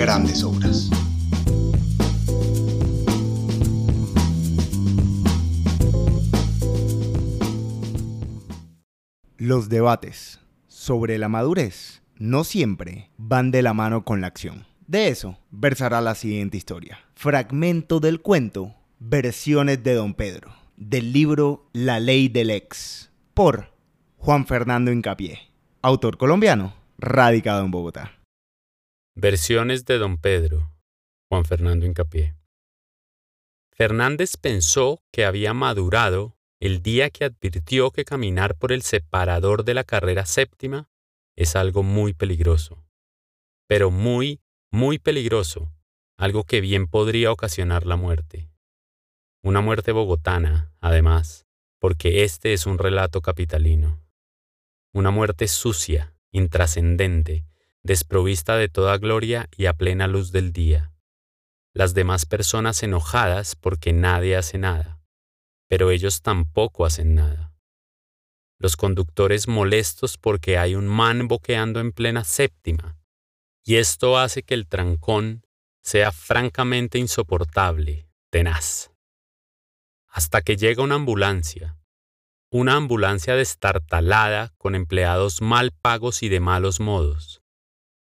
[0.00, 0.88] grandes obras.
[9.36, 14.64] Los debates sobre la madurez no siempre van de la mano con la acción.
[14.86, 16.98] De eso versará la siguiente historia.
[17.14, 23.70] Fragmento del cuento Versiones de Don Pedro, del libro La Ley del Ex, por
[24.16, 25.40] Juan Fernando Incapié,
[25.82, 28.19] autor colombiano, radicado en Bogotá.
[29.22, 30.72] Versiones de Don Pedro,
[31.28, 32.36] Juan Fernando Incapié.
[33.70, 39.74] Fernández pensó que había madurado el día que advirtió que caminar por el separador de
[39.74, 40.88] la carrera séptima
[41.36, 42.82] es algo muy peligroso,
[43.68, 44.40] pero muy,
[44.72, 45.70] muy peligroso,
[46.16, 48.48] algo que bien podría ocasionar la muerte.
[49.42, 51.44] Una muerte bogotana, además,
[51.78, 54.02] porque este es un relato capitalino.
[54.94, 57.49] Una muerte sucia, intrascendente,
[57.82, 60.92] desprovista de toda gloria y a plena luz del día.
[61.72, 65.00] Las demás personas enojadas porque nadie hace nada,
[65.68, 67.54] pero ellos tampoco hacen nada.
[68.58, 72.98] Los conductores molestos porque hay un man boqueando en plena séptima,
[73.64, 75.46] y esto hace que el trancón
[75.82, 78.90] sea francamente insoportable, tenaz.
[80.08, 81.78] Hasta que llega una ambulancia,
[82.50, 87.39] una ambulancia destartalada con empleados mal pagos y de malos modos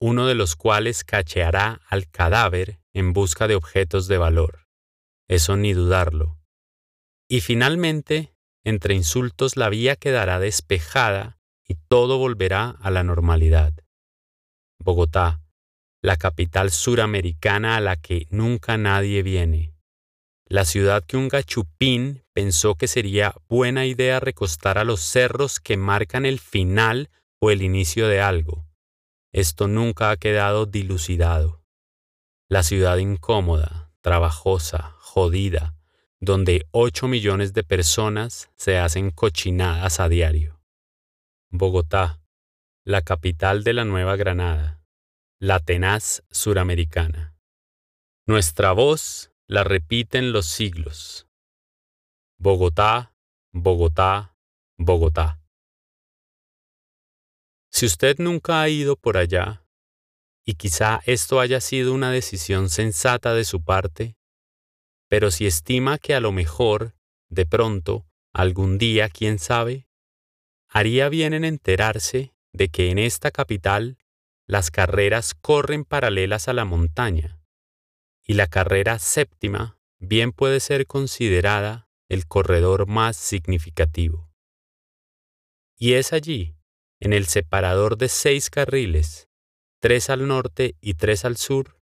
[0.04, 4.68] uno de los cuales cacheará al cadáver en busca de objetos de valor.
[5.30, 6.38] Eso ni dudarlo.
[7.30, 13.72] Y finalmente, entre insultos la vía quedará despejada y todo volverá a la normalidad.
[14.78, 15.40] Bogotá,
[16.02, 19.74] la capital suramericana a la que nunca nadie viene.
[20.50, 25.78] La ciudad que un gachupín pensó que sería buena idea recostar a los cerros que
[25.78, 28.66] marcan el final o el inicio de algo
[29.34, 31.62] esto nunca ha quedado dilucidado.
[32.48, 35.76] La ciudad incómoda, trabajosa, jodida,
[36.20, 40.62] donde ocho millones de personas se hacen cochinadas a diario.
[41.50, 42.22] Bogotá,
[42.86, 44.82] la capital de la Nueva Granada,
[45.40, 47.36] la tenaz suramericana.
[48.26, 51.28] Nuestra voz la repiten los siglos.
[52.38, 53.14] Bogotá,
[53.52, 54.38] Bogotá,
[54.78, 55.43] Bogotá.
[57.74, 59.66] Si usted nunca ha ido por allá,
[60.46, 64.16] y quizá esto haya sido una decisión sensata de su parte,
[65.10, 66.94] pero si estima que a lo mejor,
[67.30, 69.88] de pronto, algún día, quién sabe,
[70.70, 73.98] haría bien en enterarse de que en esta capital
[74.46, 77.42] las carreras corren paralelas a la montaña,
[78.22, 84.32] y la carrera séptima bien puede ser considerada el corredor más significativo.
[85.76, 86.53] Y es allí,
[87.04, 89.28] en el separador de seis carriles,
[89.82, 91.78] tres al norte y tres al sur,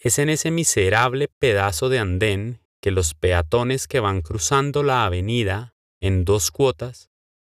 [0.00, 5.76] es en ese miserable pedazo de andén que los peatones que van cruzando la avenida
[6.00, 7.08] en dos cuotas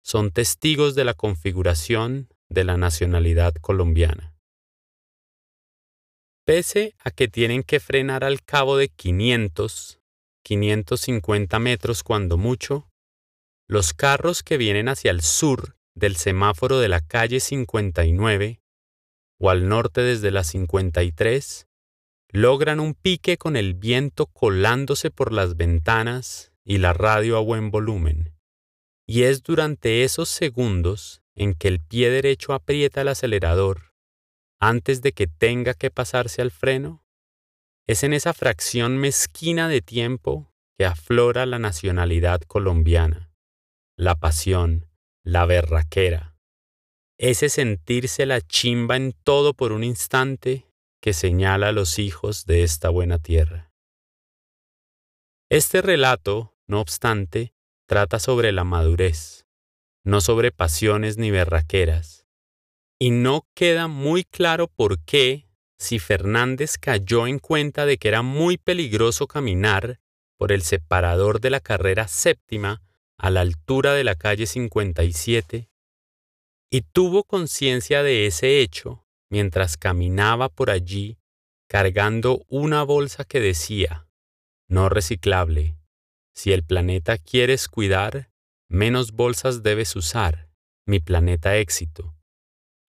[0.04, 4.36] son testigos de la configuración de la nacionalidad colombiana.
[6.44, 9.98] Pese a que tienen que frenar al cabo de 500,
[10.44, 12.88] 550 metros cuando mucho,
[13.66, 18.60] los carros que vienen hacia el sur del semáforo de la calle 59
[19.38, 21.66] o al norte desde la 53,
[22.30, 27.70] logran un pique con el viento colándose por las ventanas y la radio a buen
[27.70, 28.34] volumen.
[29.06, 33.92] Y es durante esos segundos en que el pie derecho aprieta el acelerador
[34.62, 37.04] antes de que tenga que pasarse al freno,
[37.88, 43.32] es en esa fracción mezquina de tiempo que aflora la nacionalidad colombiana,
[43.98, 44.86] la pasión,
[45.24, 46.36] la berraquera,
[47.18, 50.66] ese sentirse la chimba en todo por un instante
[51.00, 53.72] que señala a los hijos de esta buena tierra.
[55.48, 57.54] Este relato, no obstante,
[57.86, 59.46] trata sobre la madurez,
[60.04, 62.26] no sobre pasiones ni berraqueras,
[62.98, 65.48] y no queda muy claro por qué,
[65.78, 70.00] si Fernández cayó en cuenta de que era muy peligroso caminar
[70.36, 72.82] por el separador de la carrera séptima
[73.18, 75.70] a la altura de la calle 57
[76.70, 81.18] y tuvo conciencia de ese hecho mientras caminaba por allí
[81.68, 84.06] cargando una bolsa que decía,
[84.68, 85.78] no reciclable,
[86.34, 88.30] si el planeta quieres cuidar,
[88.68, 90.50] menos bolsas debes usar,
[90.86, 92.14] mi planeta éxito.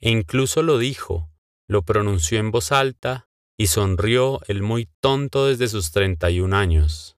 [0.01, 1.29] E incluso lo dijo,
[1.67, 7.17] lo pronunció en voz alta y sonrió el muy tonto desde sus 31 años.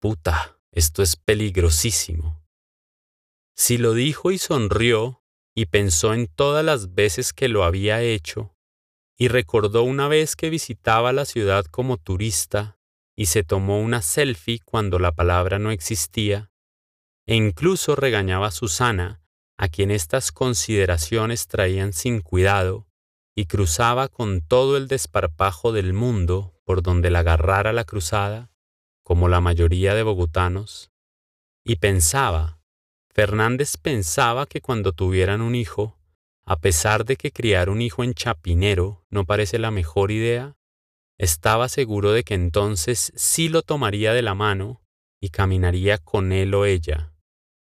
[0.00, 2.44] Puta, esto es peligrosísimo.
[3.56, 5.22] Si lo dijo y sonrió,
[5.54, 8.56] y pensó en todas las veces que lo había hecho,
[9.16, 12.80] y recordó una vez que visitaba la ciudad como turista
[13.14, 16.50] y se tomó una selfie cuando la palabra no existía,
[17.24, 19.22] e incluso regañaba a Susana,
[19.56, 22.88] a quien estas consideraciones traían sin cuidado,
[23.36, 28.50] y cruzaba con todo el desparpajo del mundo por donde la agarrara la cruzada,
[29.04, 30.90] como la mayoría de bogotanos,
[31.64, 32.58] y pensaba,
[33.10, 35.96] Fernández pensaba que cuando tuvieran un hijo,
[36.44, 40.56] a pesar de que criar un hijo en Chapinero no parece la mejor idea,
[41.16, 44.82] estaba seguro de que entonces sí lo tomaría de la mano
[45.20, 47.14] y caminaría con él o ella,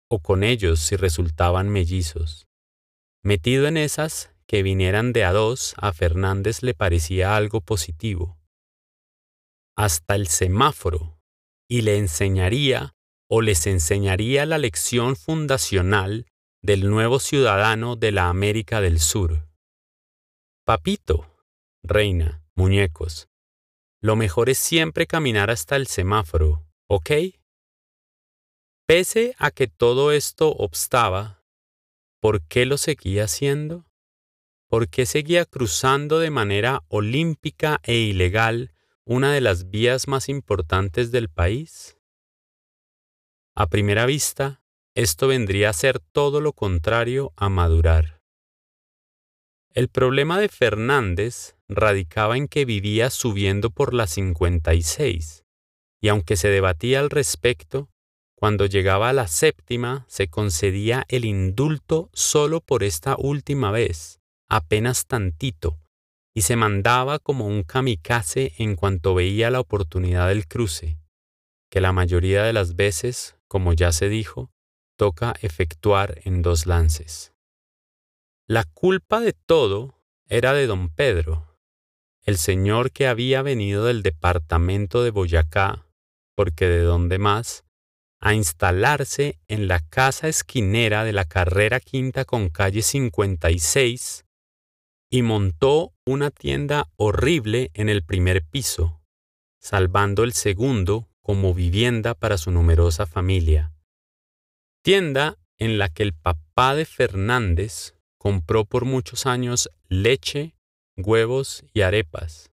[0.09, 2.47] o con ellos si resultaban mellizos.
[3.23, 8.37] Metido en esas, que vinieran de a dos a Fernández le parecía algo positivo.
[9.75, 11.14] Hasta el semáforo,
[11.67, 12.95] y le enseñaría
[13.29, 16.27] o les enseñaría la lección fundacional
[16.61, 19.47] del nuevo ciudadano de la América del Sur.
[20.65, 21.31] Papito,
[21.83, 23.27] reina, muñecos,
[24.01, 27.11] lo mejor es siempre caminar hasta el semáforo, ¿ok?
[28.87, 31.43] Pese a que todo esto obstaba,
[32.21, 33.85] ¿por qué lo seguía haciendo?
[34.69, 38.74] ¿Por qué seguía cruzando de manera olímpica e ilegal
[39.07, 41.95] una de las vías más importantes del país?
[43.55, 44.63] A primera vista,
[44.95, 48.19] esto vendría a ser todo lo contrario a madurar.
[49.73, 55.45] El problema de Fernández radicaba en que vivía subiendo por la 56,
[56.01, 57.89] y aunque se debatía al respecto,
[58.35, 64.19] cuando llegaba a la séptima se concedía el indulto solo por esta última vez,
[64.49, 65.79] apenas tantito,
[66.37, 70.99] y se mandaba como un kamikaze en cuanto veía la oportunidad del cruce,
[71.71, 74.51] que la mayoría de las veces, como ya se dijo,
[74.97, 77.33] toca efectuar en dos lances.
[78.47, 81.57] La culpa de todo era de don Pedro,
[82.21, 85.87] el señor que había venido del departamento de Boyacá,
[86.35, 87.63] porque de donde más,
[88.19, 94.24] a instalarse en la casa esquinera de la carrera quinta con calle 56
[95.15, 99.01] y montó una tienda horrible en el primer piso,
[99.61, 103.71] salvando el segundo como vivienda para su numerosa familia.
[104.81, 110.53] Tienda en la que el papá de Fernández compró por muchos años leche,
[110.97, 112.51] huevos y arepas.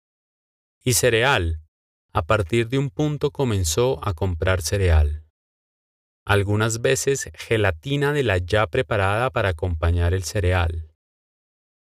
[0.83, 1.63] Y cereal.
[2.13, 5.25] A partir de un punto comenzó a comprar cereal.
[6.25, 10.90] Algunas veces gelatina de la ya preparada para acompañar el cereal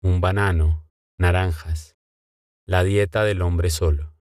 [0.01, 1.97] un banano, naranjas,
[2.65, 4.15] la dieta del hombre solo.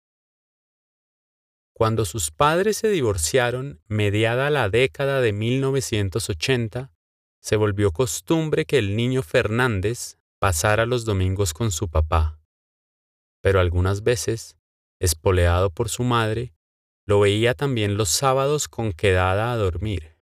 [1.74, 6.92] Cuando sus padres se divorciaron, mediada la década de 1980,
[7.40, 12.40] se volvió costumbre que el niño Fernández pasara los domingos con su papá.
[13.42, 14.58] Pero algunas veces,
[15.00, 16.56] espoleado por su madre,
[17.06, 20.18] lo veía también los sábados con quedada a dormir,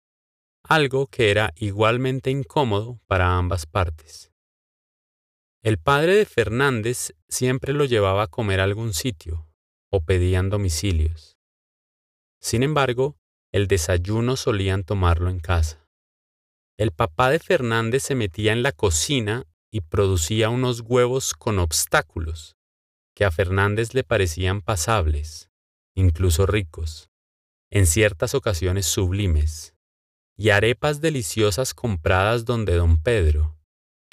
[0.64, 4.35] algo que era igualmente incómodo para ambas partes.
[5.66, 9.48] El padre de Fernández siempre lo llevaba a comer a algún sitio
[9.92, 11.40] o pedían domicilios.
[12.40, 13.18] Sin embargo,
[13.52, 15.90] el desayuno solían tomarlo en casa.
[16.78, 22.56] El papá de Fernández se metía en la cocina y producía unos huevos con obstáculos,
[23.16, 25.50] que a Fernández le parecían pasables,
[25.96, 27.10] incluso ricos,
[27.72, 29.74] en ciertas ocasiones sublimes,
[30.38, 33.55] y arepas deliciosas compradas donde don Pedro,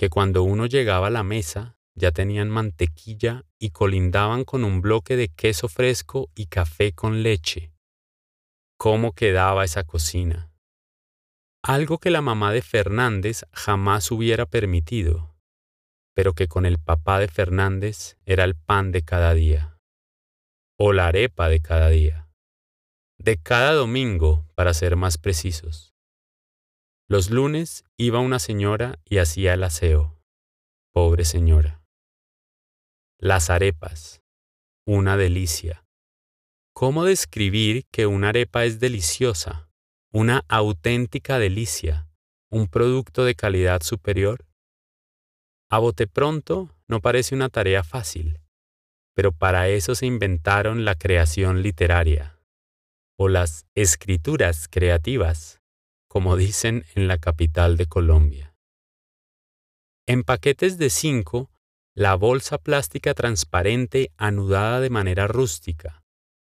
[0.02, 5.14] que cuando uno llegaba a la mesa ya tenían mantequilla y colindaban con un bloque
[5.14, 7.72] de queso fresco y café con leche.
[8.76, 10.50] ¿Cómo quedaba esa cocina?
[11.62, 15.36] Algo que la mamá de Fernández jamás hubiera permitido,
[16.16, 19.78] pero que con el papá de Fernández era el pan de cada día,
[20.80, 22.28] o la arepa de cada día,
[23.18, 25.91] de cada domingo, para ser más precisos.
[27.08, 30.18] Los lunes iba una señora y hacía el aseo.
[30.92, 31.82] Pobre señora.
[33.18, 34.20] Las arepas.
[34.86, 35.84] Una delicia.
[36.74, 39.68] ¿Cómo describir que una arepa es deliciosa?
[40.12, 42.08] Una auténtica delicia.
[42.50, 44.46] Un producto de calidad superior.
[45.70, 48.40] A bote pronto no parece una tarea fácil.
[49.14, 52.38] pero para eso se inventaron la creación literaria
[53.18, 55.60] o las escrituras creativas,
[56.12, 58.54] como dicen en la capital de Colombia.
[60.06, 61.50] En paquetes de cinco,
[61.94, 66.02] la bolsa plástica transparente anudada de manera rústica,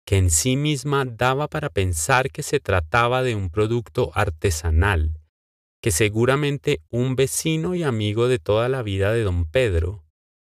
[0.04, 5.23] que en sí misma daba para pensar que se trataba de un producto artesanal,
[5.80, 10.04] que seguramente un vecino y amigo de toda la vida de don Pedro,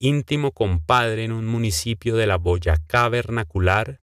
[0.00, 4.00] íntimo compadre en un municipio de la Boyacá vernacular,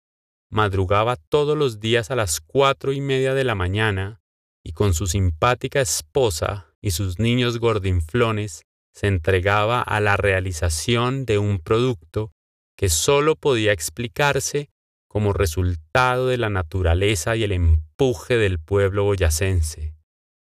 [0.51, 4.18] madrugaba todos los días a las cuatro y media de la mañana
[4.63, 8.63] y con su simpática esposa y sus niños gordinflones
[8.94, 12.32] se entregaba a la realización de un producto
[12.78, 14.70] que sólo podía explicarse
[15.10, 19.96] como resultado de la naturaleza y el empuje del pueblo boyacense,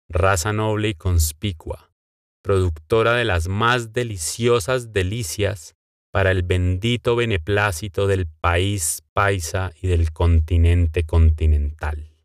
[0.09, 1.91] raza noble y conspicua,
[2.43, 5.75] productora de las más deliciosas delicias
[6.11, 12.16] para el bendito beneplácito del país paisa y del continente continental.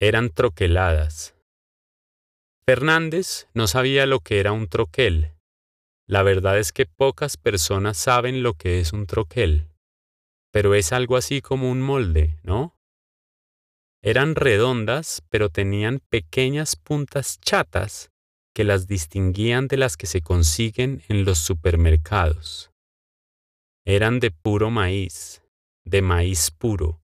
[0.00, 1.34] Eran troqueladas.
[2.66, 5.32] Fernández no sabía lo que era un troquel.
[6.08, 9.68] La verdad es que pocas personas saben lo que es un troquel
[10.56, 12.74] pero es algo así como un molde, ¿no?
[14.02, 18.10] Eran redondas, pero tenían pequeñas puntas chatas
[18.54, 22.70] que las distinguían de las que se consiguen en los supermercados.
[23.84, 25.42] Eran de puro maíz,
[25.84, 27.02] de maíz puro,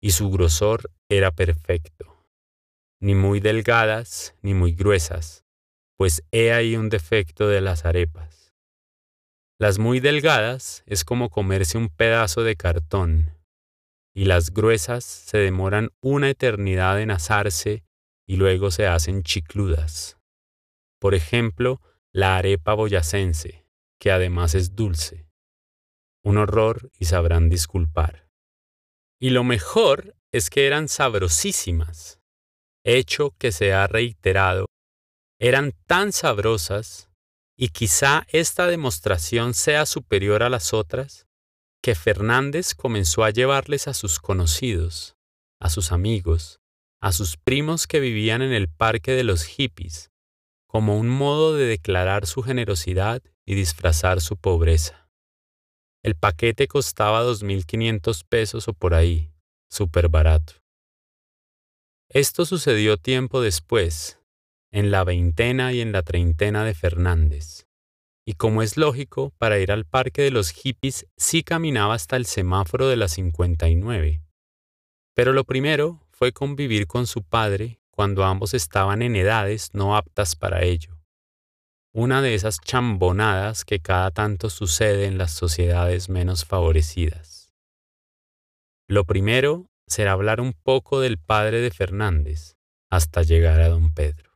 [0.00, 2.13] y su grosor era perfecto.
[3.00, 5.44] Ni muy delgadas ni muy gruesas,
[5.96, 8.54] pues he ahí un defecto de las arepas.
[9.58, 13.34] Las muy delgadas es como comerse un pedazo de cartón,
[14.14, 17.84] y las gruesas se demoran una eternidad en asarse
[18.26, 20.18] y luego se hacen chicludas.
[21.00, 21.80] Por ejemplo,
[22.12, 23.66] la arepa boyacense,
[23.98, 25.26] que además es dulce.
[26.22, 28.28] Un horror y sabrán disculpar.
[29.20, 32.20] Y lo mejor es que eran sabrosísimas.
[32.84, 34.66] Hecho que se ha reiterado,
[35.40, 37.08] eran tan sabrosas
[37.56, 41.26] y quizá esta demostración sea superior a las otras,
[41.82, 45.14] que Fernández comenzó a llevarles a sus conocidos,
[45.60, 46.60] a sus amigos,
[47.00, 50.10] a sus primos que vivían en el parque de los hippies,
[50.66, 55.08] como un modo de declarar su generosidad y disfrazar su pobreza.
[56.02, 59.30] El paquete costaba 2.500 pesos o por ahí,
[59.70, 60.63] súper barato.
[62.14, 64.20] Esto sucedió tiempo después,
[64.70, 67.66] en la veintena y en la treintena de Fernández.
[68.24, 72.26] Y como es lógico, para ir al parque de los hippies sí caminaba hasta el
[72.26, 74.22] semáforo de la 59.
[75.16, 80.36] Pero lo primero fue convivir con su padre cuando ambos estaban en edades no aptas
[80.36, 80.96] para ello.
[81.92, 87.52] Una de esas chambonadas que cada tanto sucede en las sociedades menos favorecidas.
[88.86, 92.56] Lo primero será hablar un poco del padre de Fernández
[92.90, 94.32] hasta llegar a don Pedro.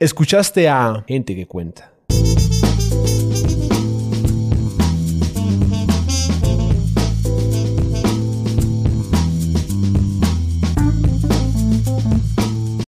[0.00, 1.92] Escuchaste a Gente que Cuenta.